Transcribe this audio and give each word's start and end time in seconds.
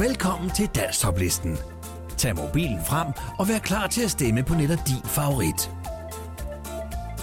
Velkommen 0.00 0.50
til 0.50 0.66
Danstoplisten. 0.74 1.56
Tag 2.16 2.36
mobilen 2.36 2.84
frem 2.84 3.06
og 3.38 3.48
vær 3.48 3.58
klar 3.58 3.86
til 3.86 4.02
at 4.02 4.10
stemme 4.10 4.42
på 4.42 4.54
netop 4.54 4.78
din 4.86 5.02
favorit. 5.04 5.70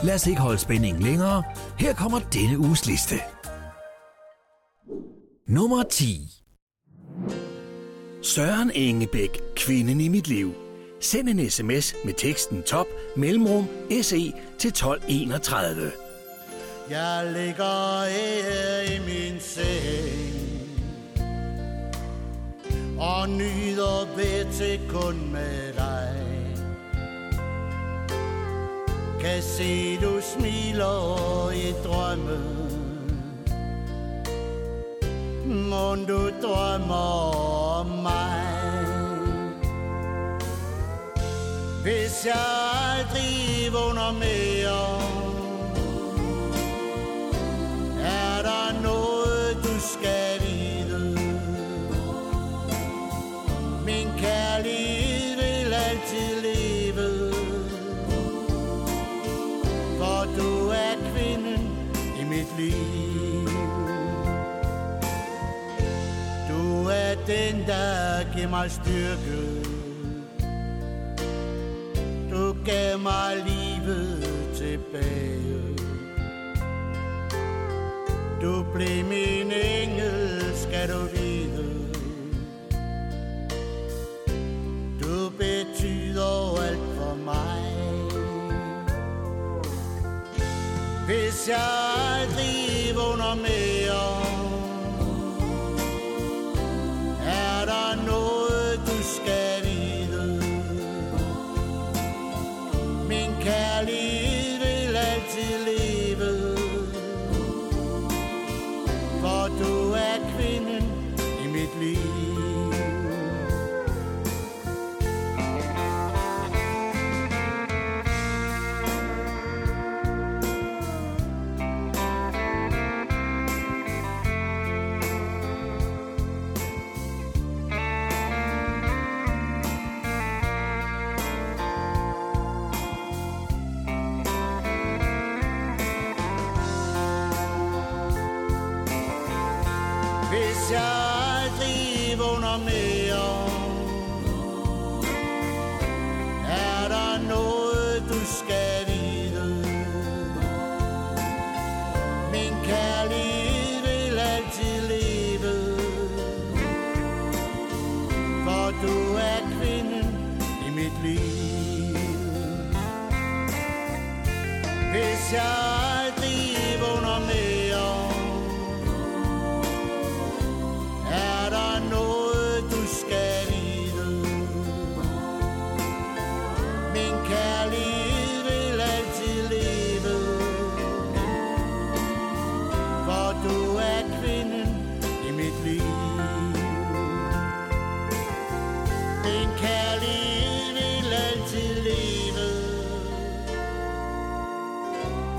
Lad 0.03 0.15
os 0.15 0.27
ikke 0.27 0.41
holde 0.41 0.57
spændingen 0.57 1.03
længere. 1.03 1.43
Her 1.79 1.93
kommer 1.93 2.19
denne 2.19 2.59
uges 2.59 2.85
liste. 2.85 3.15
Nummer 5.47 5.83
10. 5.83 6.29
Søren 8.21 8.71
Engebæk, 8.71 9.39
kvinden 9.55 10.01
i 10.01 10.07
mit 10.07 10.27
liv. 10.27 10.53
Send 11.01 11.29
en 11.29 11.49
sms 11.49 11.95
med 12.05 12.13
teksten 12.13 12.63
top 12.63 12.87
mellemrum 13.17 13.67
SE 14.01 14.33
til 14.59 14.67
1231. 14.67 15.91
Jeg 16.89 17.31
ligger 17.33 18.05
her 18.09 18.95
i 18.95 18.99
min 18.99 19.41
seng 19.41 20.44
og 22.99 23.29
nyder 23.29 24.15
ved 24.15 24.53
til 24.53 24.79
kun 24.89 25.31
med 25.31 25.73
dig. 25.73 26.15
Kan 29.25 29.41
se 29.41 29.97
du 29.97 30.21
smiler 30.21 31.51
i 31.51 31.73
drømme 31.83 32.39
Må 35.45 35.95
du 35.95 36.29
drømmer 36.41 37.35
om 37.79 37.85
mig? 37.85 38.45
Hvis 41.83 42.25
jeg 42.25 42.45
aldrig 42.97 43.73
vågner 43.73 44.11
mere 44.11 44.99
Er 47.99 48.41
der 48.41 48.81
noget 48.81 49.57
du 49.63 49.79
skal 49.79 50.24
kærlighed 54.25 55.35
vil 55.35 55.73
altid 55.73 56.31
leve. 56.47 57.33
For 59.99 60.19
du 60.37 60.69
er 60.69 60.95
kvinden 61.11 61.63
i 62.21 62.23
mit 62.23 62.49
liv. 62.57 63.47
Du 66.49 66.87
er 66.87 67.15
den 67.27 67.55
der 67.67 68.33
giver 68.35 68.49
mig 68.49 68.71
styrke. 68.71 69.39
Du 72.31 72.55
gav 72.65 72.99
mig 72.99 73.35
livet 73.47 74.23
tilbage. 74.55 75.45
Du 78.41 78.65
blev 78.73 79.05
min 79.05 79.51
engel, 79.51 80.51
skal 80.55 80.89
du 80.89 80.99
vide. 81.13 81.44
Betyder 85.37 86.61
alt 86.61 86.79
for 86.97 87.15
mig. 87.15 87.61
Hvis 91.05 91.49
jeg 91.49 91.67
aldrig 92.19 92.95
vågner 92.95 93.35
mere 93.35 93.84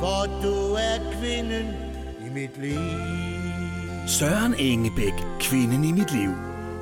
For 0.01 0.41
du 0.43 0.75
er 0.75 1.13
kvinden 1.21 1.67
i 2.27 2.29
mit 2.35 2.59
liv 2.59 2.79
Søren 4.09 4.55
Engebæk, 4.55 5.13
kvinden 5.41 5.85
i 5.85 5.93
mit 5.93 6.13
liv. 6.13 6.31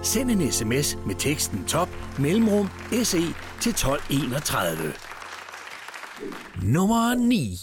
Send 0.02 0.30
en 0.30 0.52
sms 0.52 0.98
med 1.06 1.14
teksten 1.14 1.64
top 1.64 1.88
mellemrum 2.19 2.70
SE 3.02 3.20
til 3.60 3.70
1231. 3.70 4.92
Nummer 6.62 7.14
9. 7.14 7.58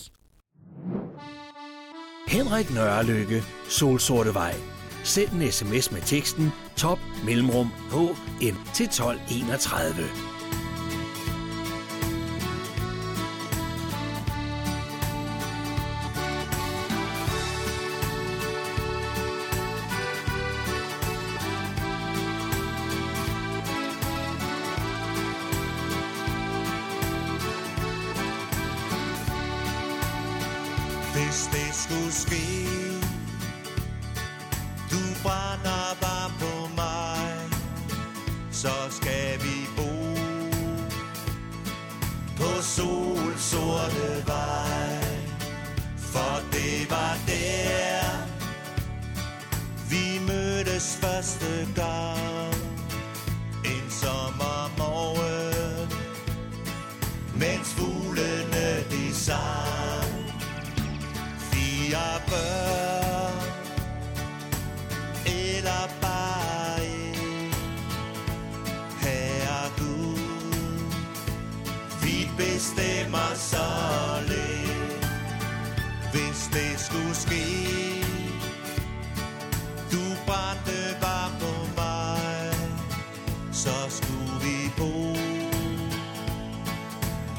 Henrik 2.28 2.74
Nørrelykke, 2.74 3.44
Solsorte 3.70 4.34
Vej. 4.34 4.56
Send 5.04 5.32
en 5.32 5.52
sms 5.52 5.92
med 5.92 6.02
teksten 6.02 6.52
top 6.78 7.00
mellemrum 7.26 7.68
HN 7.92 8.56
til 8.74 8.86
1231. 8.86 10.31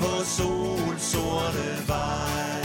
på 0.03 0.25
solsorte 0.25 1.71
vej. 1.87 2.63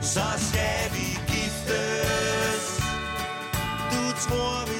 Så 0.00 0.20
skal 0.36 0.90
vi 0.94 1.06
giftes. 1.32 2.64
Du 3.90 4.02
tror 4.24 4.71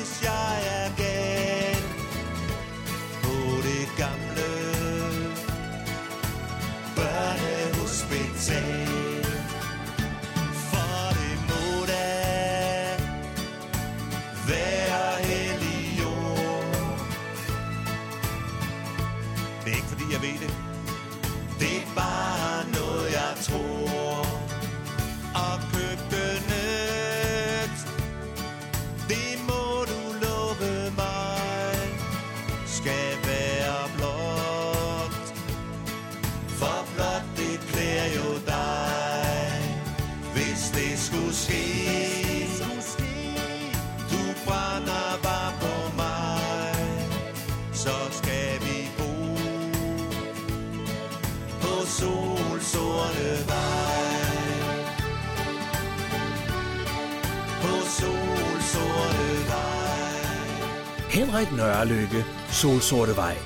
Henrik 61.33 61.53
Nørrelykke, 61.53 62.25
Solsortevej. 62.51 63.37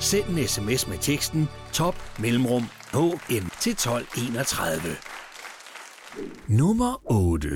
Send 0.00 0.24
en 0.28 0.48
sms 0.48 0.86
med 0.86 0.98
teksten 0.98 1.48
top 1.72 1.94
mellemrum 2.18 2.62
HN 2.92 3.50
til 3.60 3.72
1231. 3.72 4.80
Nummer 6.48 7.02
8. 7.12 7.48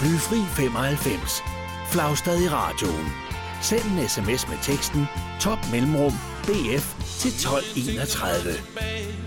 Blyfri 0.00 0.36
95. 0.36 1.42
Flagstad 1.90 2.42
i 2.42 2.48
radioen. 2.48 3.06
Send 3.62 3.82
en 3.82 4.08
sms 4.08 4.48
med 4.48 4.58
teksten 4.62 5.06
top 5.40 5.58
mellemrum 5.72 6.12
BF 6.46 6.86
til 7.20 7.30
1231. 7.30 9.25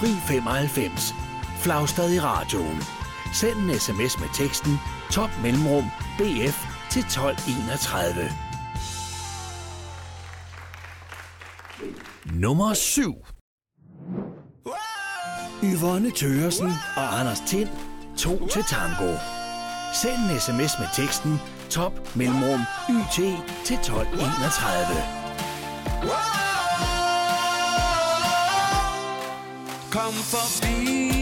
Fri 0.00 0.40
95. 0.40 1.14
Flagstad 1.58 2.12
i 2.12 2.20
radioen. 2.20 2.82
Send 3.32 3.70
en 3.70 3.78
sms 3.78 4.20
med 4.20 4.28
teksten 4.34 4.80
top 5.10 5.30
mellemrum 5.42 5.84
bf 6.18 6.66
til 6.90 7.00
1231. 7.00 8.30
Nummer 12.24 12.74
7. 12.74 13.14
Yvonne 15.62 16.10
Tøresen 16.10 16.72
og 16.96 17.20
Anders 17.20 17.40
Tind. 17.40 17.68
To 18.18 18.46
til 18.46 18.64
tango. 18.64 19.16
Send 20.02 20.30
en 20.30 20.40
sms 20.40 20.78
med 20.78 20.88
teksten 20.96 21.40
top 21.70 22.16
mellemrum 22.16 22.60
yt 22.90 23.14
til 23.64 23.74
1231. 23.74 26.39
Come 29.90 30.12
for 30.12 30.66
me. 30.68 31.19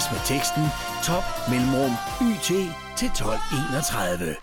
sms 0.00 0.10
med 0.12 0.20
teksten 0.24 0.64
top 1.04 1.24
mellemrum 1.50 1.90
YT 2.22 2.46
til 2.96 3.06
1231. 3.06 4.34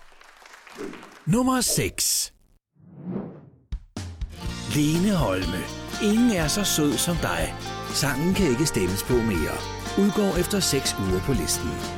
Nummer 1.26 1.60
6. 1.60 2.32
Lene 4.74 5.12
Holme. 5.14 5.60
Ingen 6.02 6.30
er 6.30 6.48
så 6.48 6.64
sød 6.64 6.92
som 6.92 7.16
dig. 7.16 7.54
Sangen 7.88 8.34
kan 8.34 8.46
ikke 8.46 8.66
stemmes 8.66 9.02
på 9.02 9.12
mere. 9.12 9.56
Udgår 9.98 10.36
efter 10.40 10.60
6 10.60 10.96
uger 11.00 11.20
på 11.20 11.32
listen. 11.32 11.95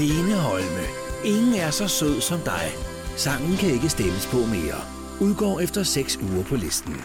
Lene 0.00 0.34
Holme. 0.34 0.84
Ingen 1.24 1.54
er 1.54 1.70
så 1.70 1.88
sød 1.88 2.20
som 2.20 2.40
dig. 2.40 2.72
Sangen 3.16 3.56
kan 3.56 3.70
ikke 3.70 3.88
stemmes 3.88 4.26
på 4.26 4.36
mere. 4.36 4.80
Udgår 5.20 5.60
efter 5.60 5.82
6 5.82 6.16
uger 6.16 6.44
på 6.44 6.56
listen. 6.56 6.96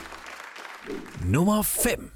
Nummer 1.25 1.61
5. 1.61 2.11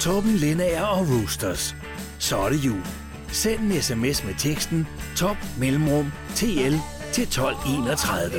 Torben 0.00 0.30
Lindager 0.30 0.84
og 0.84 1.06
Roosters. 1.08 1.76
Så 2.18 2.36
er 2.36 2.48
det 2.48 2.64
jul. 2.64 2.82
Send 3.28 3.60
en 3.60 3.82
sms 3.82 4.24
med 4.24 4.34
teksten 4.38 4.86
top 5.16 5.36
mellemrum 5.58 6.12
tl 6.34 6.74
til 7.12 7.22
1231. 7.22 8.38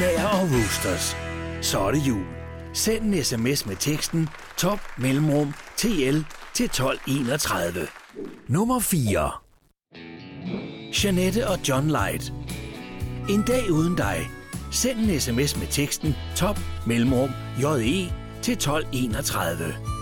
Villager 0.00 0.26
og 0.26 0.40
Roosters. 0.42 1.16
Så 1.60 1.80
er 1.80 1.90
det 1.90 2.08
jul. 2.08 2.24
Send 2.72 3.14
en 3.14 3.24
sms 3.24 3.66
med 3.66 3.76
teksten 3.76 4.28
top 4.56 4.80
mellemrum 4.98 5.54
TL 5.76 6.18
til 6.54 6.64
1231. 6.64 7.86
Nummer 8.48 8.80
4. 8.80 9.30
Janette 11.04 11.48
og 11.48 11.58
John 11.68 11.86
Light. 11.86 12.32
En 13.30 13.42
dag 13.42 13.70
uden 13.70 13.96
dig. 13.96 14.28
Send 14.72 14.98
en 14.98 15.20
sms 15.20 15.56
med 15.56 15.66
teksten 15.66 16.14
top 16.36 16.58
mellemrum 16.86 17.30
JE 17.62 18.12
til 18.42 18.52
1231. 18.52 19.99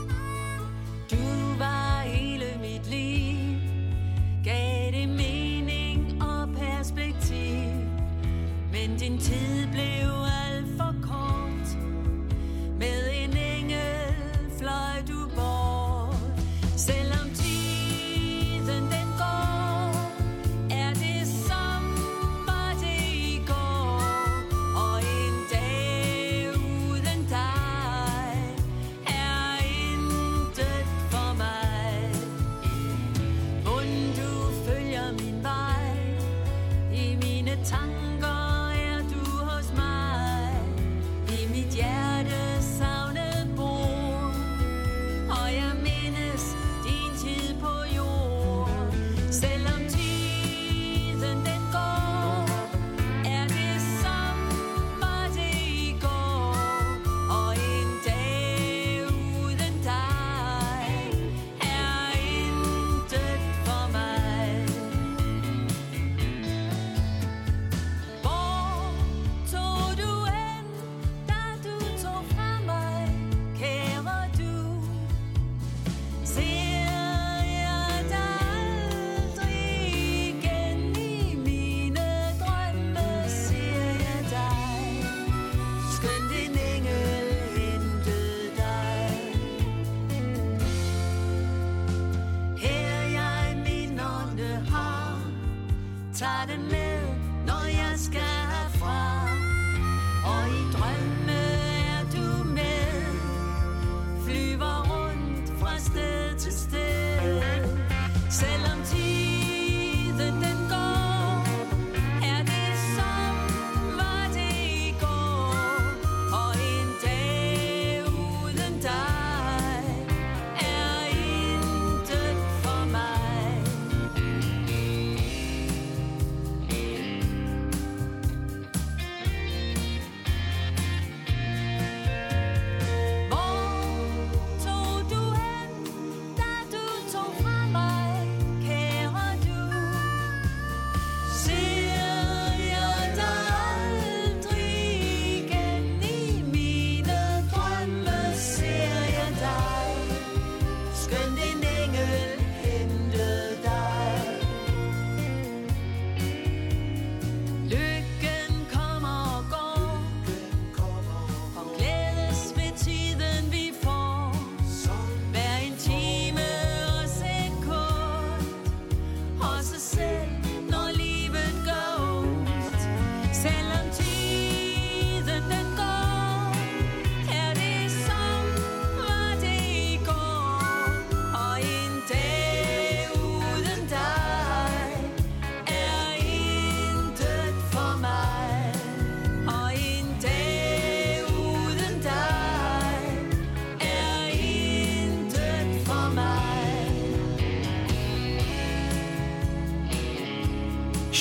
suddenly 96.38 96.88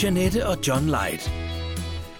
Janette 0.03 0.47
og 0.47 0.57
John 0.67 0.85
Light. 0.85 1.31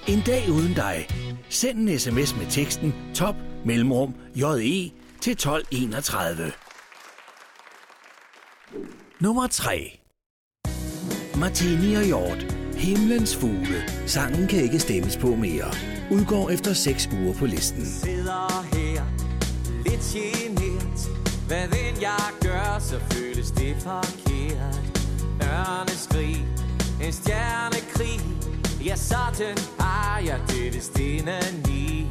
En 0.08 0.22
dag 0.26 0.52
uden 0.52 0.74
dig. 0.74 1.08
Send 1.50 1.90
en 1.90 2.00
sms 2.00 2.36
med 2.36 2.46
teksten 2.50 2.94
top 3.16 3.36
mellemrum 3.66 4.14
JE 4.36 4.92
til 5.22 5.32
1231. 5.32 6.52
Nummer 9.20 9.48
3. 9.48 10.00
Martini 11.40 11.94
og 11.96 12.04
Hjort. 12.04 12.56
Himlens 12.76 13.36
fugle. 13.36 13.84
Sangen 14.06 14.48
kan 14.48 14.60
ikke 14.60 14.80
stemmes 14.80 15.18
på 15.18 15.36
mere. 15.36 15.72
Udgår 16.12 16.50
efter 16.50 16.74
6 16.74 17.10
uger 17.14 17.34
på 17.34 17.46
listen. 17.46 17.86
sidder 17.86 18.66
her 18.74 19.04
Lidt 19.86 20.02
genert 20.14 21.00
Hvad 21.48 21.68
vil 21.68 22.02
jeg 22.02 22.26
gør, 22.42 22.80
så 22.80 23.00
føles 23.00 23.52
det 23.52 23.76
forkert 23.80 24.82
Ørneskrig 25.44 26.67
en 27.02 27.14
stjernekrig. 27.14 28.22
Ja, 28.86 28.96
sådan 28.96 29.58
har 29.80 30.20
jeg 30.20 30.40
det 30.50 30.84
stenen 30.84 31.66
i 31.70 32.08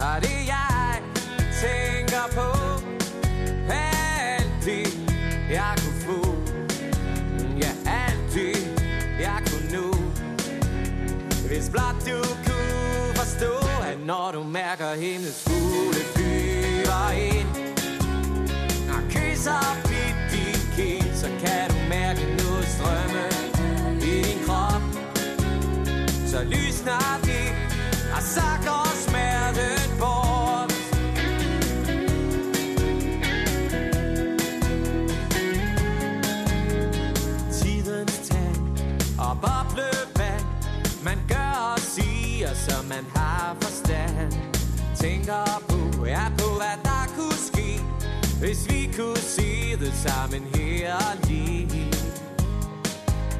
Og 0.00 0.20
det 0.20 0.46
jeg 0.46 1.02
tænker 1.62 2.24
på 2.34 2.48
Alt 3.72 4.64
det 4.64 4.98
jeg 5.50 5.74
kunne 5.82 6.00
få. 6.00 6.34
Ja, 7.58 7.72
alt 7.86 8.34
det 8.34 8.56
jeg 9.20 9.42
kunne 9.46 9.70
nå. 9.72 9.94
Hvis 11.46 11.70
blot 11.70 11.96
du 12.06 12.22
kunne 12.46 13.14
forstå, 13.14 13.52
at 13.90 13.98
når 14.06 14.30
du 14.32 14.42
mærker 14.42 14.94
himlens 14.94 15.42
fugle 15.46 16.04
flyver 16.14 17.10
ind 17.10 17.48
Og 18.94 19.02
kysser 19.10 19.76
dit 19.90 20.62
kind, 20.76 21.16
så 21.16 21.26
kan 21.46 21.71
snart 26.82 27.26
i 27.26 27.42
og 28.16 28.22
så 28.22 28.48
går 28.66 28.86
smerten 29.06 29.98
bort. 30.00 30.72
Tidens 37.52 38.28
tag 38.28 38.54
og 39.18 39.34
boblevand 39.44 40.44
Man 41.04 41.18
gør 41.28 41.72
og 41.72 41.78
siger, 41.78 42.54
som 42.54 42.84
man 42.84 43.04
har 43.16 43.56
forstand. 43.60 44.32
Tænker 44.96 45.62
på, 45.68 46.06
ja 46.06 46.24
på 46.38 46.48
hvad 46.60 46.76
der 46.84 47.04
kunne 47.16 47.40
ske 47.52 47.80
Hvis 48.40 48.68
vi 48.70 48.90
kunne 48.96 49.16
se 49.16 49.76
det 49.80 49.94
sammen 49.94 50.42
her 50.54 50.94
og 50.94 51.28
lige. 51.28 51.92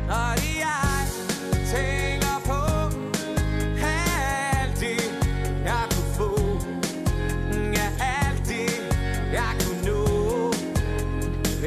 Og 0.09 0.37
jeg 0.65 1.07
tænker 1.71 2.12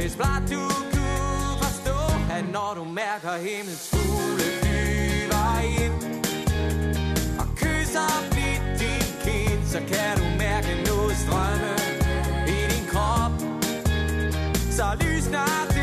hvis 0.05 0.15
blot 0.15 0.43
du 0.55 0.63
kunne 0.93 1.57
forstå, 1.63 1.99
at 2.37 2.45
når 2.55 2.71
du 2.77 2.83
mærker 2.83 3.33
himlens 3.45 3.85
fugle 3.93 4.47
flyver 4.61 5.49
ind 5.83 5.95
Og 7.41 7.47
kysser 7.61 8.11
blidt 8.31 8.65
din 8.81 9.07
kind, 9.25 9.61
så 9.73 9.79
kan 9.91 10.11
du 10.21 10.25
mærke 10.45 10.71
noget 10.89 11.15
strømme 11.23 11.73
i 12.55 12.59
din 12.73 12.85
krop. 12.93 13.33
Så 14.77 14.85
lysner 15.01 15.74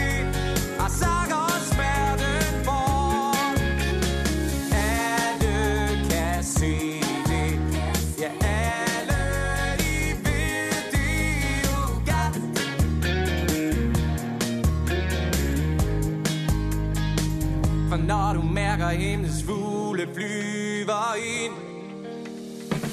du 18.92 19.28
fugle 19.46 20.06
flyver 20.14 21.14
ind 21.14 21.52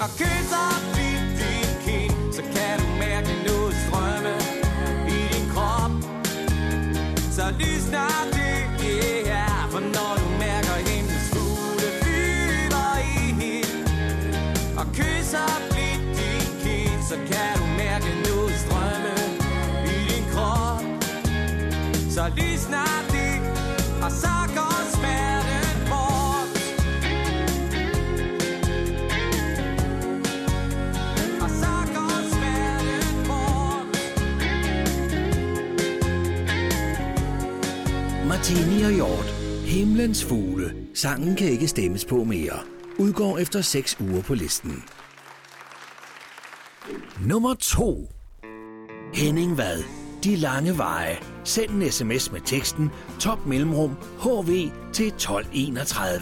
Og 0.01 0.09
kysser 0.17 0.98
Peter 38.89 39.05
Hjort. 39.05 39.25
Himlens 39.65 40.25
fugle. 40.25 40.73
Sangen 40.93 41.35
kan 41.35 41.47
ikke 41.47 41.67
stemmes 41.67 42.05
på 42.05 42.23
mere. 42.23 42.59
Udgår 42.97 43.37
efter 43.37 43.61
6 43.61 43.97
uger 43.99 44.21
på 44.21 44.33
listen. 44.33 44.83
Nummer 47.25 47.53
2. 47.53 48.11
Henning 49.13 49.57
Vad. 49.57 49.83
De 50.23 50.35
lange 50.35 50.77
veje. 50.77 51.17
Send 51.43 51.69
en 51.69 51.91
sms 51.91 52.31
med 52.31 52.41
teksten 52.45 52.89
top 53.19 53.45
mellemrum 53.45 53.95
HV 54.19 54.69
til 54.93 55.07
1231. 55.07 56.19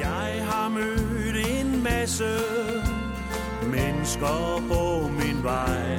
Jeg 0.00 0.46
har 0.48 0.68
mødt 0.68 1.46
en 1.60 1.82
masse 1.82 2.28
mennesker 3.64 4.62
på 4.68 5.08
min 5.08 5.42
vej. 5.42 5.96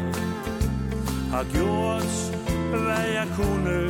Har 1.31 1.45
gjort, 1.53 2.37
hvad 2.69 3.11
jeg 3.13 3.27
kunne, 3.35 3.89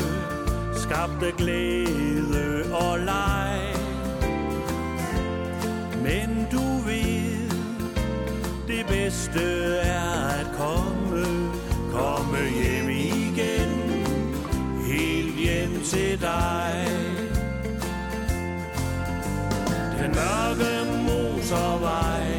skabte 0.83 1.31
glæde 1.37 2.73
og 2.73 2.99
leg. 2.99 3.59
Men 6.03 6.47
du 6.51 6.65
ved, 6.85 7.49
det 8.67 8.85
bedste 8.87 9.43
er 9.75 10.39
at 10.39 10.47
komme, 10.57 11.25
komme 11.91 12.37
hjem 12.37 12.89
igen, 12.89 13.71
helt 14.91 15.35
hjem 15.35 15.81
til 15.85 16.21
dig. 16.21 16.87
Den 19.99 20.11
mørke 20.11 20.71
motorvej 21.07 22.32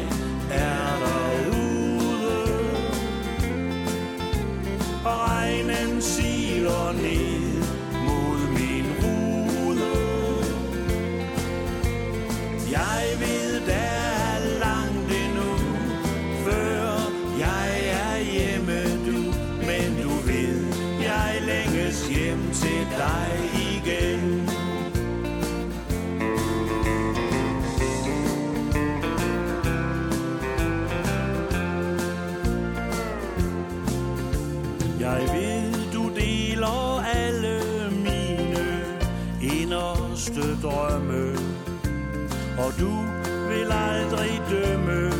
du 42.79 43.05
vil 43.49 43.71
aldrig 43.71 44.41
dømme. 44.49 45.11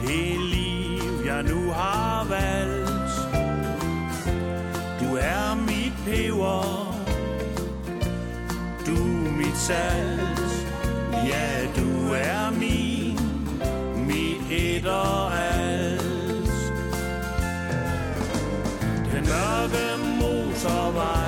Det 0.00 0.40
liv, 0.40 1.26
jeg 1.26 1.42
nu 1.42 1.70
har 1.72 2.26
valgt. 2.28 3.12
Du 5.00 5.16
er 5.16 5.54
mit 5.54 5.92
peber, 6.04 6.94
du 8.86 9.26
er 9.26 9.36
mit 9.36 9.56
salt. 9.56 10.66
Ja, 11.12 11.66
du 11.76 12.12
er 12.12 12.50
min, 12.50 13.18
mit 14.06 14.50
et 14.50 14.86
og 14.86 15.38
alt. 15.38 16.02
Den 19.12 19.24
mørke 19.24 19.86
motorvej 20.20 21.25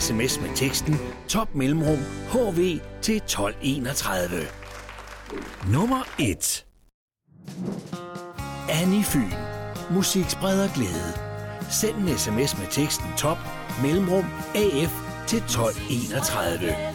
sms 0.00 0.40
med 0.40 0.56
teksten 0.56 0.94
top 1.28 1.54
mellemrum 1.54 1.98
hv 2.32 2.80
til 3.02 3.16
1231. 3.16 4.30
Nummer 5.72 6.02
1 6.18 6.66
Annie 8.68 9.04
Fyn. 9.04 9.32
Musik 9.90 10.24
spreder 10.28 10.68
glæde. 10.74 11.12
Send 11.70 11.96
en 11.96 12.18
sms 12.18 12.58
med 12.58 12.66
teksten 12.70 13.06
top 13.18 13.38
mellemrum 13.82 14.24
af 14.54 14.88
til 15.28 15.38
1231. 15.38 16.89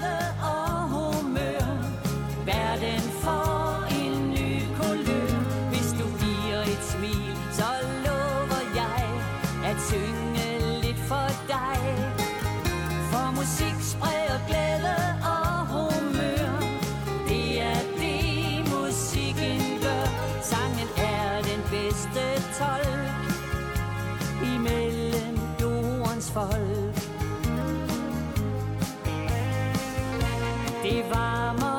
folk. 26.35 26.95
Det 30.83 31.03
varmer 31.11 31.74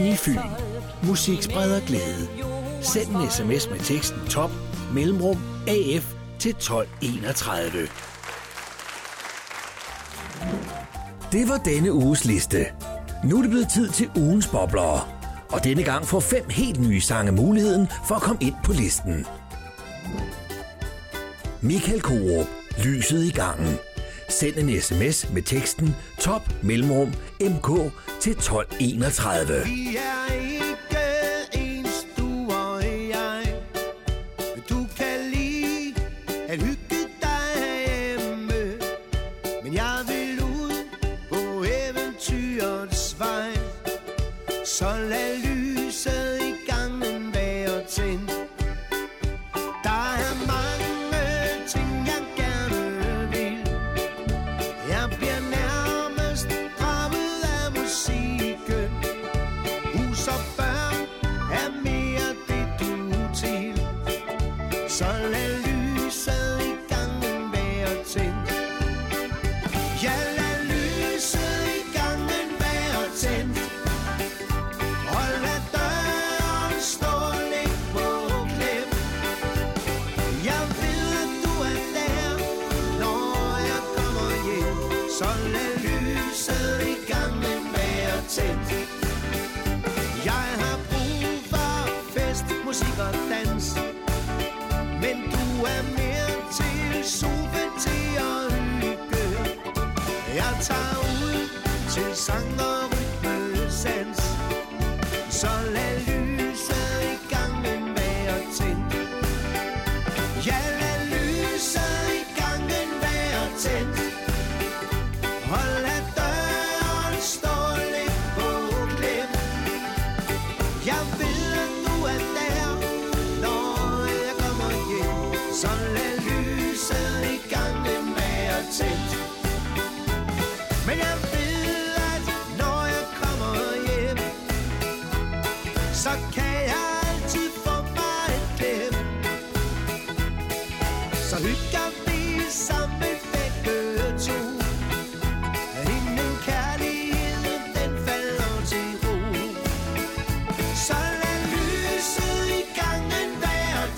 Kompagni 0.00 0.16
Fyn. 0.16 0.40
Musik 1.02 1.42
spreder 1.42 1.80
glæde. 1.80 2.28
Send 2.82 3.08
en 3.08 3.30
sms 3.30 3.70
med 3.70 3.78
teksten 3.78 4.26
top 4.28 4.50
mellemrum 4.94 5.36
AF 5.68 6.14
til 6.38 6.50
1231. 6.50 7.88
Det 11.32 11.48
var 11.48 11.56
denne 11.56 11.92
uges 11.92 12.24
liste. 12.24 12.66
Nu 13.24 13.36
er 13.36 13.42
det 13.42 13.50
blevet 13.50 13.68
tid 13.74 13.88
til 13.88 14.10
ugens 14.16 14.46
boblere. 14.46 15.00
Og 15.48 15.64
denne 15.64 15.82
gang 15.82 16.06
får 16.06 16.20
fem 16.20 16.48
helt 16.50 16.80
nye 16.80 17.00
sange 17.00 17.32
muligheden 17.32 17.88
for 18.06 18.14
at 18.14 18.22
komme 18.22 18.42
ind 18.42 18.54
på 18.64 18.72
listen. 18.72 19.26
Michael 21.60 22.00
Korup, 22.00 22.46
Lyset 22.84 23.24
i 23.24 23.30
gangen. 23.30 23.78
Send 24.30 24.56
en 24.56 24.80
sms 24.80 25.30
med 25.34 25.42
teksten 25.42 25.96
top 26.18 26.42
mellemrum 26.62 27.12
mk 27.40 27.92
til 28.20 28.32
1231. 28.32 29.64
Vi 29.64 29.96
er 29.96 30.59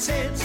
være 0.08 0.41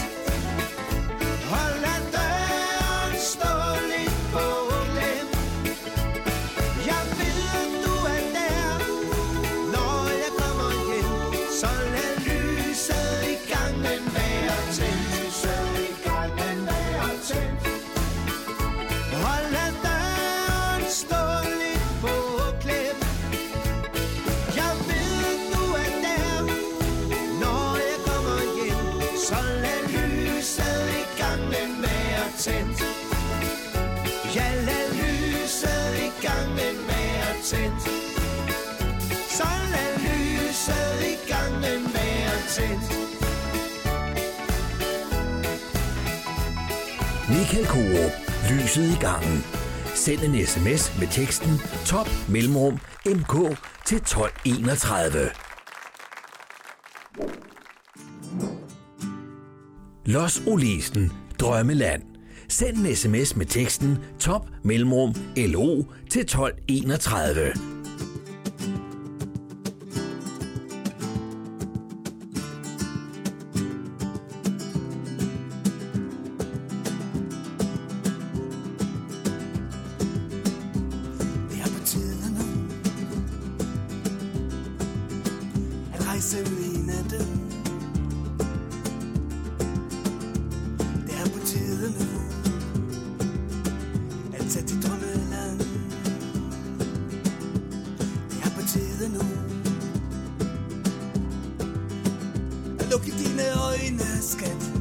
tændt 37.49 37.81
Så 39.37 39.47
lad 39.73 39.91
lyset 40.05 40.97
i 41.11 41.31
gangen 41.31 41.83
være 41.93 42.35
tændt 42.55 42.87
Michael 47.29 47.67
Korup. 47.67 48.11
Lyset 48.49 48.95
i 48.95 48.99
gangen. 48.99 49.43
Send 49.95 50.19
en 50.19 50.45
sms 50.45 50.99
med 50.99 51.07
teksten 51.11 51.51
top 51.85 52.07
mellemrum 52.29 52.73
mk 53.05 53.57
til 53.85 53.97
1231. 53.97 55.29
Los 60.05 60.41
Olesen. 60.47 61.11
Drømmeland. 61.39 62.16
Send 62.49 62.77
en 62.77 62.95
sms 62.95 63.35
med 63.35 63.45
teksten 63.45 63.97
top 64.19 64.47
mellemrum 64.63 65.15
lo 65.47 65.85
til 66.09 66.21
1231. 66.21 67.76
luk 102.91 103.05
dine 103.05 103.47
øjne, 103.67 104.21
skat 104.21 104.71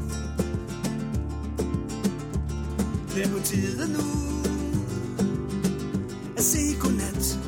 Det 3.15 3.25
er 3.25 3.29
på 3.29 3.39
tide 3.45 3.93
nu 3.93 4.05
at 6.37 6.45
sige 6.45 6.81
godnat. 6.81 7.39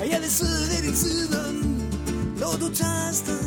Og 0.00 0.10
jeg 0.10 0.20
vil 0.20 0.30
sidde 0.30 0.62
ved 0.70 0.82
din 0.86 0.96
side, 0.96 1.28
når 2.40 2.52
du 2.60 2.74
tager 2.74 3.08
afsted. 3.08 3.44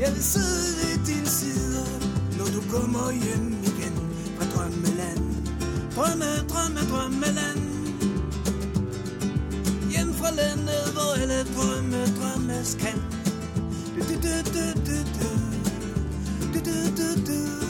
Jeg 0.00 0.12
vil 0.14 0.24
sidde 0.24 0.68
ved 0.80 1.06
din 1.06 1.26
side, 1.26 1.84
når 2.38 2.46
du 2.46 2.60
kommer 2.70 3.12
hjem 3.12 3.46
igen 3.64 3.94
fra 4.38 4.44
drømmeland. 4.54 5.24
Drømme, 5.96 6.30
drømme, 6.48 6.80
drømmeland. 6.90 7.67
Hjem 10.28 10.36
fra 10.36 10.42
landet, 10.42 10.92
hvor 10.92 11.22
alle 11.22 11.44
drømme 11.44 12.06
drømmes 12.06 12.76
kan. 12.80 13.02
Du, 13.96 14.00
du, 14.00 14.14
du, 14.14 14.64
du, 14.86 14.96
du. 15.18 15.28
Du, 16.52 16.58
du, 16.58 16.76
du, 16.96 17.08
du. 17.26 17.62
Du, 17.62 17.67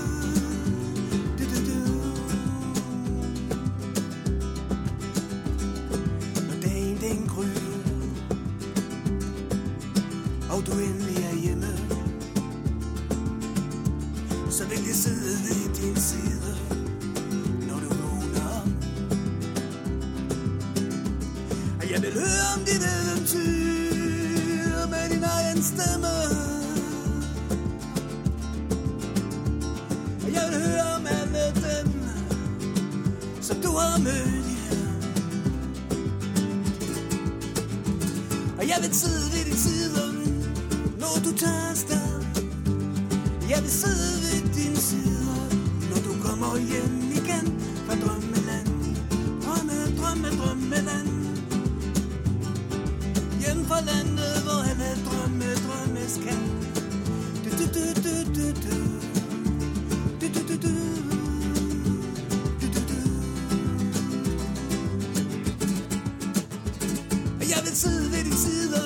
jeg 67.49 67.61
vil 67.65 67.77
sidde 67.77 68.13
ved 68.13 68.25
din 68.25 68.39
side, 68.47 68.83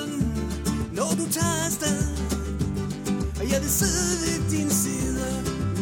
når 0.93 1.09
du 1.19 1.25
tager 1.31 1.65
afsted. 1.65 2.01
Og 3.39 3.51
jeg 3.51 3.61
vil 3.61 3.69
sidde 3.69 4.11
ved 4.23 4.37
din 4.57 4.69
side, 4.69 5.27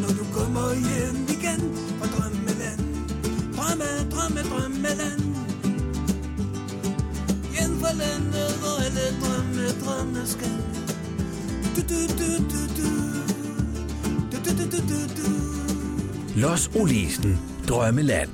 når 0.02 0.08
du 0.20 0.26
kommer 0.38 0.68
hjem 0.74 1.18
igen 1.36 1.62
fra 2.00 2.08
drømmeland. 2.16 2.82
Drømme, 3.58 3.90
drømme, 4.12 4.42
drømmeland. 4.52 5.22
Hjem 7.54 7.80
fra 7.82 7.92
landet, 8.04 8.52
hvor 8.62 8.76
alle 8.86 9.06
drømme, 9.22 9.66
drømme 9.84 10.28
skal. 10.28 10.58
Du, 11.76 11.82
du, 11.92 12.00
du, 12.20 12.30
du, 12.52 12.62
du. 12.78 12.90
Du, 14.32 14.38
du, 14.46 14.52
du, 14.60 14.66
du, 14.72 14.80
du, 14.92 15.00
du. 15.18 15.30
Los 16.36 16.70
Olesen. 16.76 17.40
Drømmeland. 17.68 18.30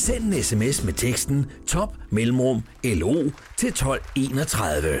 Send 0.00 0.34
en 0.34 0.42
sms 0.42 0.84
med 0.84 0.92
teksten 0.92 1.50
top 1.66 1.94
mellemrum 2.10 2.62
lo 2.84 3.14
til 3.56 3.68
1231. 3.68 5.00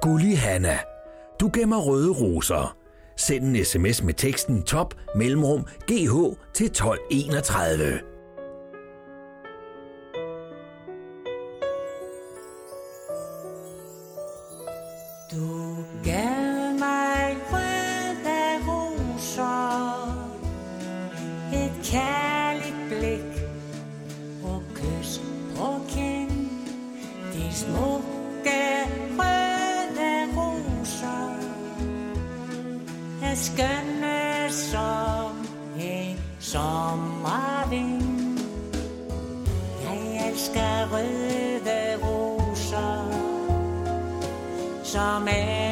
Gulli 0.00 0.34
Hanna, 0.34 0.78
du 1.40 1.50
gemmer 1.54 1.76
røde 1.76 2.10
roser. 2.10 2.76
Send 3.16 3.44
en 3.44 3.64
sms 3.64 4.02
med 4.02 4.14
teksten 4.14 4.62
top 4.62 4.94
mellemrum 5.16 5.64
gh 5.86 6.36
til 6.54 6.66
1231. 6.66 8.09
som 44.90 45.28
er 45.30 45.69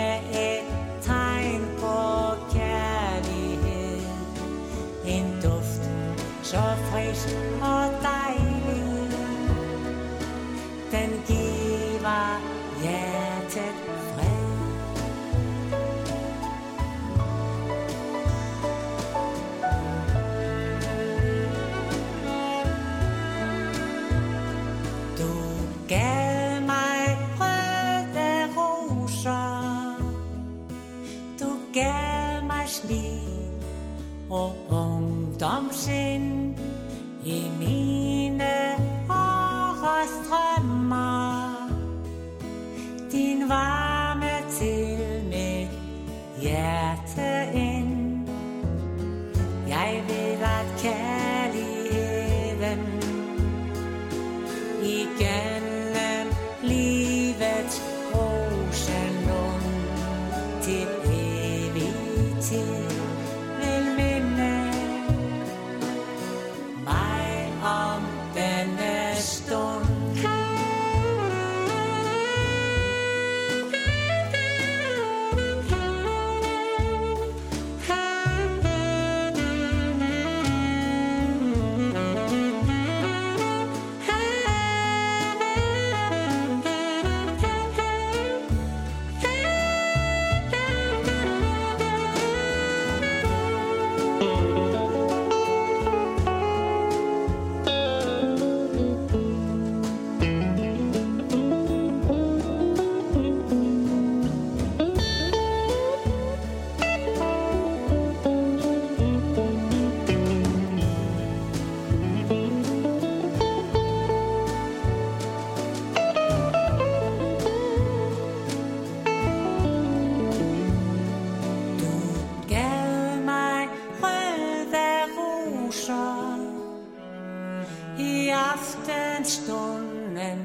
aftenstunden 129.19 130.39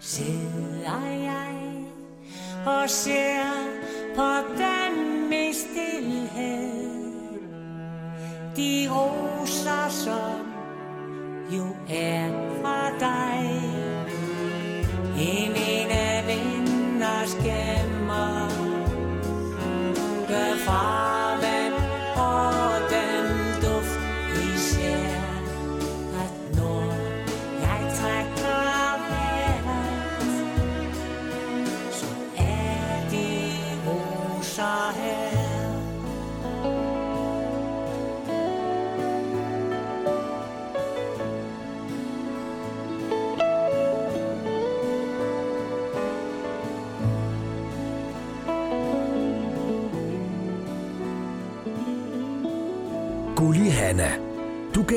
sidder 0.00 1.06
jeg 1.06 1.84
og 2.66 2.90
ser 2.90 3.52
på 4.16 4.54
dem 4.58 5.32
i 5.32 5.52
stillhed. 5.52 6.88
De 8.56 8.88
roser, 8.90 9.88
som 9.88 10.46
jo 11.50 11.66
er 11.88 12.30
fra 12.62 12.90
dig. 12.98 13.57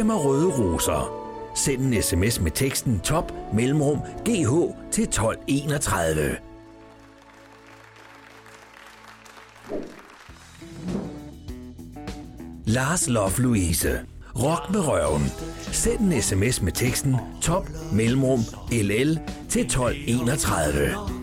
5 0.02 0.12
røde 0.12 0.48
roser. 0.48 1.14
Send 1.56 1.82
en 1.82 2.02
sms 2.02 2.40
med 2.40 2.52
teksten 2.52 3.00
top 3.00 3.34
mellemrum 3.54 4.00
gh 4.26 4.74
til 4.92 5.04
1231. 5.04 6.38
Lars 12.66 13.10
Love 13.10 13.32
Louise. 13.38 14.00
Rock 14.36 14.72
med 14.72 14.88
røven. 14.88 15.24
Send 15.72 16.00
en 16.00 16.22
sms 16.22 16.62
med 16.62 16.72
teksten 16.72 17.16
top 17.42 17.70
mellemrum 17.94 18.40
ll 18.72 19.20
til 19.50 19.62
1231. 19.62 21.21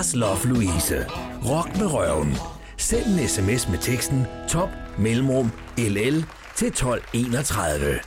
Lars 0.00 0.14
Love 0.14 0.46
Louise. 0.46 1.06
Rock 1.44 1.76
med 1.78 1.92
røven. 1.92 2.36
Send 2.76 3.06
en 3.06 3.28
sms 3.28 3.68
med 3.68 3.78
teksten 3.78 4.26
top 4.48 4.68
mellemrum 4.98 5.52
LL 5.78 6.24
til 6.56 6.68
1231. 6.68 8.00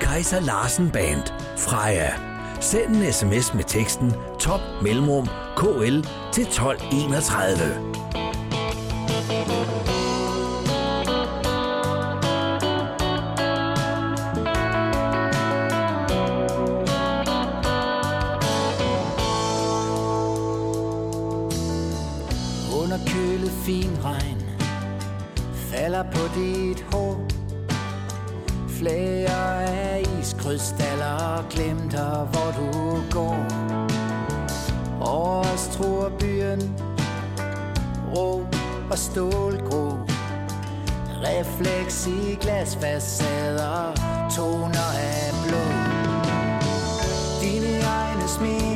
Kaiser 0.00 0.40
Larsen 0.40 0.90
Band. 0.90 1.22
Freja. 1.58 2.12
Send 2.60 2.96
en 2.96 3.12
sms 3.12 3.54
med 3.54 3.64
teksten 3.64 4.12
top 4.40 4.60
mellemrum 4.82 5.28
KL 5.56 6.00
til 6.32 6.44
1231. 6.44 7.95
over 36.06 36.18
byen 36.18 36.60
Rå 38.14 38.46
og 38.90 38.98
stålgrå. 38.98 39.98
Refleks 41.24 42.06
i 42.06 42.38
glasfacader. 42.40 43.92
Toner 44.36 44.90
af 44.98 45.32
blå. 45.46 45.62
Dine 47.40 47.80
egne 47.80 48.28
smil. 48.28 48.75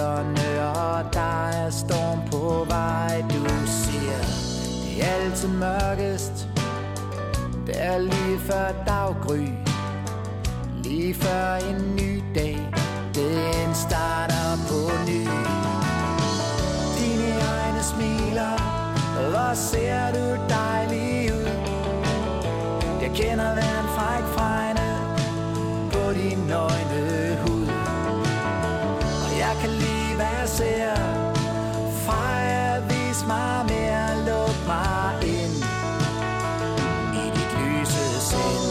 Skyerne 0.00 0.68
Og 0.68 1.12
der 1.12 1.48
er 1.48 1.70
storm 1.70 2.30
på 2.30 2.64
vej. 2.68 3.20
Du 3.20 3.66
siger, 3.66 4.20
det 4.84 5.04
er 5.04 5.24
altid 5.24 5.48
mørkest. 5.48 6.48
Det 7.66 7.74
er 7.82 7.98
lige 7.98 8.38
før 8.38 8.66
daggry. 8.86 9.46
Lige 10.84 11.14
før 11.14 11.54
en 11.54 11.96
ny 11.96 12.22
dag. 12.34 12.58
Den 13.14 13.74
starter 13.74 14.48
på 14.68 14.80
ny. 15.08 15.22
Dine 16.98 17.30
egne 17.54 17.82
smiler 17.82 18.56
Hvor 19.30 19.54
ser 19.54 20.12
du 20.12 20.42
dejlig 20.48 21.32
ud? 21.34 21.48
Jeg 23.02 23.10
kender 23.14 23.54
hver 23.54 23.79
ser. 30.60 30.94
Freja, 32.04 32.80
vis 32.90 33.18
mig 33.26 33.64
mere, 33.72 34.08
luk 34.26 34.56
mig 34.66 35.12
ind 35.38 35.56
i 37.22 37.24
dit 37.36 37.52
lyse 37.60 38.06
sind. 38.30 38.66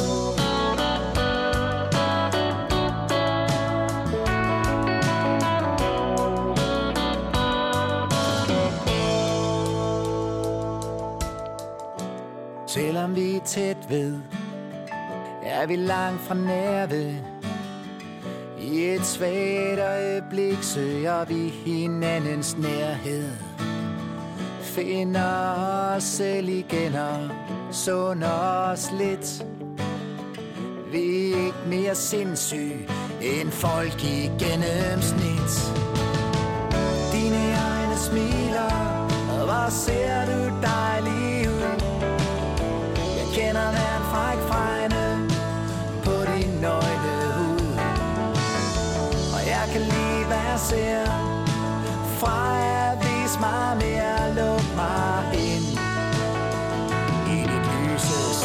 Selvom 12.68 13.16
vi 13.16 13.36
er 13.36 13.42
tæt 13.46 13.90
ved, 13.90 14.20
er 15.44 15.68
vi 15.68 15.76
langt 15.76 16.22
fra 16.22 16.36
nærved. 16.36 17.39
I 18.62 18.86
et 18.86 19.06
svagt 19.06 19.80
øjeblik 19.80 20.58
søger 20.62 21.26
vi 21.26 21.48
hinandens 21.66 22.58
nærhed. 22.58 23.30
Finder 24.62 25.54
os 25.96 26.04
selv 26.04 26.50
igen 26.50 26.96
og 26.96 27.30
sunder 27.72 28.72
os 28.72 28.92
lidt. 28.98 29.46
Vi 30.92 31.32
er 31.32 31.46
ikke 31.46 31.58
mere 31.68 31.96
sindssyge 31.96 32.90
end 33.22 33.52
folk 33.52 34.04
i 34.04 34.32
gennemsnit. 34.40 35.52
Dine 37.14 37.54
egne 37.54 37.98
smiler, 37.98 38.72
og 39.40 39.46
hvad 39.46 39.72
ser 39.72 40.26
du 40.26 40.49
ser 50.60 51.06
Freja, 52.20 52.96
vis 52.96 53.40
mig 53.40 53.78
mere, 53.78 54.34
luk 54.36 54.66
mig 54.76 55.24
ind 55.34 55.80
I 57.28 57.42
dit 57.42 57.66
lyse 57.84 58.40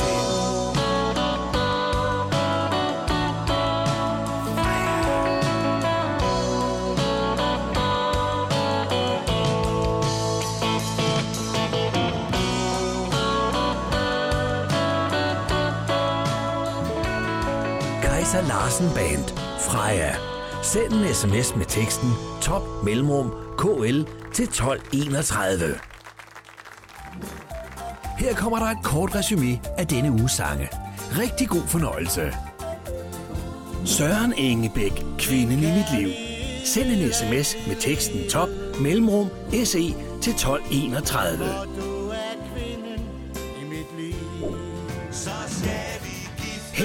sind 18.35 18.49
Larsen 18.49 18.93
Band. 18.95 19.33
Freie. 19.59 20.34
Send 20.75 20.93
en 20.93 21.15
sms 21.15 21.57
med 21.57 21.67
teksten 21.67 22.11
top 22.43 22.63
mellemrum 22.85 23.31
KL 23.59 24.03
til 24.33 24.45
1231. 24.45 25.75
Her 28.19 28.35
kommer 28.35 28.59
der 28.59 28.67
et 28.67 28.85
kort 28.85 29.15
resume 29.15 29.61
af 29.79 29.87
denne 29.87 30.11
uges 30.11 30.33
sange. 30.33 30.69
Rigtig 31.19 31.49
god 31.49 31.63
fornøjelse. 31.67 32.33
Søren 33.85 34.33
Engebæk, 34.33 35.05
kvinden 35.19 35.59
i 35.59 35.73
mit 35.77 36.01
liv. 36.01 36.09
Send 36.65 36.87
en 36.87 37.13
sms 37.13 37.67
med 37.67 37.77
teksten 37.81 38.31
top 38.31 38.49
mellemrum 38.81 39.29
SE 39.65 39.95
til 40.23 40.33
1231. 40.33 41.45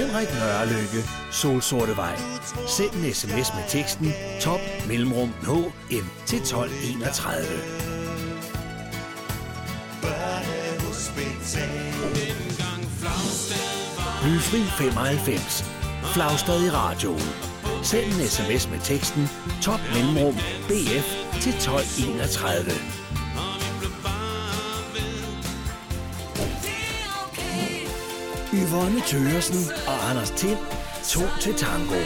Henrik 0.00 0.28
Nørrelykke, 0.34 1.02
Solsorte 1.30 1.96
Vej. 1.96 2.16
Send 2.68 2.92
en 2.94 3.14
sms 3.14 3.54
med 3.54 3.64
teksten 3.68 4.12
top 4.40 4.60
mellemrum 4.88 5.28
HM 5.28 6.06
til 6.26 6.38
1231. 6.38 7.44
børnehospital. 10.02 11.68
Blyfri 14.22 14.60
95. 14.60 15.64
Flagstad 16.14 16.62
i 16.64 16.70
radioen. 16.70 17.30
Send 17.82 18.04
en 18.04 18.28
sms 18.28 18.70
med 18.70 18.78
teksten 18.84 19.28
top 19.62 19.80
mellemrum 19.94 20.34
BF 20.68 21.08
til 21.40 21.52
1231. 21.52 22.99
Yvonne 28.70 29.00
Tøresen 29.00 29.72
og 29.86 30.10
Anders 30.10 30.30
Tind. 30.30 30.58
To 31.08 31.20
til 31.40 31.54
tango. 31.54 32.00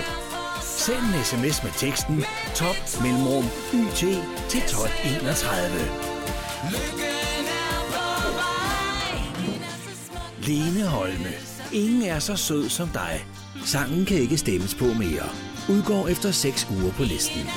Send 0.63 0.97
en 0.97 1.25
sms 1.25 1.63
med 1.63 1.73
teksten 1.77 2.25
top 2.55 2.77
mellemrum 3.03 3.45
YT 3.75 3.99
til 4.49 4.61
1231. 4.61 5.79
Lene 10.39 10.87
Holme. 10.87 11.33
Ingen 11.73 12.03
er 12.03 12.19
så 12.19 12.37
sød 12.37 12.69
som 12.69 12.89
dig. 12.89 13.27
Sangen 13.65 14.05
kan 14.07 14.17
ikke 14.17 14.39
stemmes 14.39 14.75
på 14.75 14.85
mere. 14.85 15.29
Udgår 15.69 16.09
efter 16.09 16.31
6 16.31 16.69
uger 16.71 16.93
på 16.93 17.03
listen. 17.03 17.49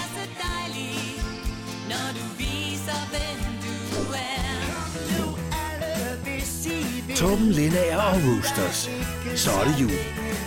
Torben 7.18 7.52
Lindager 7.52 7.98
og 7.98 8.14
Roosters. 8.14 8.97
Så 9.38 9.52
er 9.52 9.64
det 9.64 9.82
jul. 9.82 9.92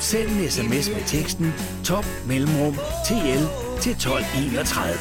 Send 0.00 0.28
en 0.28 0.50
sms 0.50 0.88
med 0.88 1.02
teksten 1.06 1.54
top 1.84 2.06
mellemrum 2.26 2.74
TL 3.06 3.44
til 3.80 3.92
1231. 3.92 4.94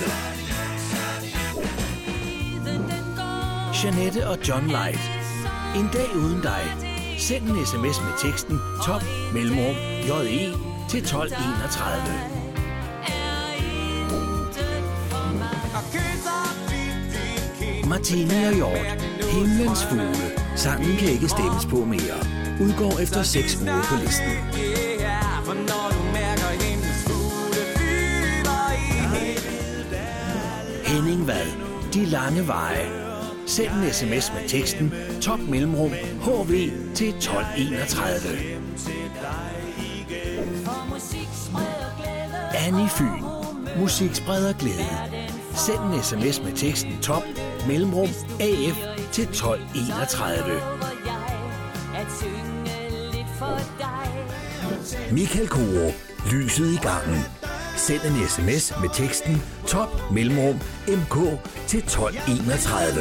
Janette 3.84 4.28
og 4.28 4.38
John 4.48 4.68
Light. 4.68 5.00
En 5.76 5.90
dag 5.94 6.16
uden 6.16 6.42
dig. 6.42 6.64
Send 7.18 7.44
en 7.50 7.66
sms 7.66 8.02
med 8.02 8.32
teksten 8.32 8.60
top 8.86 9.04
mellemrum 9.34 9.76
JE 10.08 10.54
til 10.90 11.00
1231. 11.00 12.40
Martini 17.90 18.46
og 18.46 18.54
Hjort. 18.54 19.04
Himlens 19.32 19.86
fugle. 19.86 20.16
Sangen 20.56 20.98
kan 20.98 21.10
ikke 21.10 21.30
stemmes 21.30 21.66
på 21.66 21.86
mere. 21.86 22.39
Udgår 22.62 23.00
efter 23.00 23.24
6 23.24 23.56
uger 23.62 23.84
på 23.84 23.96
listen. 24.06 24.30
Henning 30.86 31.28
Vad. 31.28 31.48
De 31.94 32.06
lange 32.06 32.48
veje. 32.48 32.86
Send 33.46 33.72
en 33.72 33.94
sms 33.94 34.32
med 34.34 34.50
teksten 34.50 34.94
top 35.22 35.40
mellemrum 35.40 35.92
HV 36.22 36.72
til 36.96 37.10
1231. 37.10 38.60
Annie 42.68 42.90
Fyn. 42.90 43.24
Musik 43.80 44.16
spreder 44.16 44.54
glæde. 44.54 44.86
Send 45.56 45.80
en 45.80 46.04
sms 46.04 46.44
med 46.44 46.54
teksten 46.56 46.98
top 47.02 47.24
mellemrum 47.68 48.10
AF 48.40 48.78
til 49.12 49.24
1231. 49.24 50.99
Michael 55.12 55.48
Koro. 55.48 55.94
Lyset 56.32 56.74
i 56.74 56.76
gangen. 56.76 57.24
Send 57.78 58.02
en 58.02 58.28
sms 58.28 58.74
med 58.82 58.90
teksten 58.94 59.42
top 59.68 60.12
mellemrum 60.12 60.56
MK 60.88 61.16
til 61.68 61.80
1231. 61.80 62.96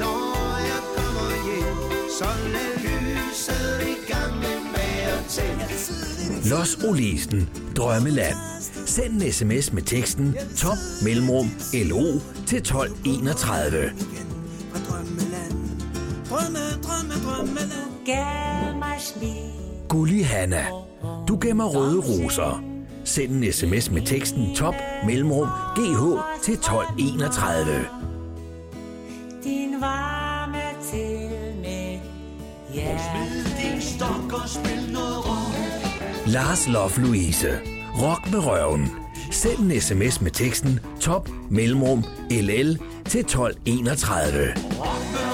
Når 0.00 0.58
jeg 0.70 0.80
kommer 0.96 1.30
hjem, 1.46 1.78
så 2.18 2.28
lad 2.52 2.72
lyset 2.82 3.80
i 3.82 4.12
gangen 4.12 4.62
være 4.74 5.22
tændt. 5.28 6.50
Los 6.50 6.74
Olesen. 6.84 7.48
Drømmeland. 7.76 8.36
Send 8.86 9.22
en 9.22 9.32
sms 9.32 9.72
med 9.72 9.82
teksten 9.82 10.36
top 10.56 10.78
mellemrum 11.02 11.50
LO 11.74 12.20
til 12.46 12.58
1231. 12.58 13.92
Fra 14.72 14.78
drømmeland. 14.88 15.52
Drømme, 16.30 16.58
drømme, 16.82 17.14
drømmeland. 17.24 17.90
Gulli 19.88 20.22
Hanna. 20.22 20.64
Du 21.28 21.38
gemmer 21.42 21.64
røde 21.64 22.00
roser. 22.00 22.62
Send 23.04 23.44
en 23.44 23.52
sms 23.52 23.90
med 23.90 24.02
teksten 24.02 24.54
top 24.54 24.74
mellemrum 25.06 25.48
GH 25.76 26.02
til 26.42 26.54
1231. 26.54 27.66
Din 29.44 29.80
varme 29.80 30.62
til 30.90 31.28
med 31.62 31.98
hjertet. 32.74 33.56
Din 33.62 33.80
stok 33.80 34.32
og 34.42 34.48
spil 34.48 34.92
noget 34.92 35.26
rum. 35.26 35.52
Lars 36.26 36.68
Love 36.68 36.90
Louise. 36.96 37.48
Rock 38.02 38.32
med 38.32 38.46
røven. 38.46 38.90
Send 39.30 39.72
en 39.72 39.80
sms 39.80 40.20
med 40.20 40.30
teksten 40.30 40.80
top 41.00 41.28
mellemrum 41.50 42.04
LL 42.30 42.78
til 43.04 43.20
1231. 43.20 45.29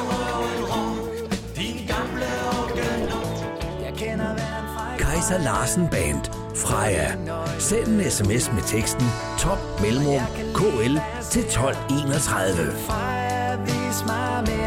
Lisa 5.27 5.39
Larsen 5.39 5.89
Band. 5.91 6.31
Freja. 6.55 7.11
Send 7.59 7.87
en 7.87 8.11
sms 8.11 8.53
med 8.53 8.63
teksten 8.63 9.07
top 9.39 9.59
mellemrum 9.83 10.21
KL 10.55 10.97
til 11.31 11.43
1231. 11.43 12.73
Freja, 12.87 13.57
vis 13.57 14.05
mig 14.07 14.45
mere 14.47 14.66